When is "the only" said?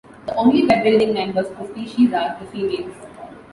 0.25-0.65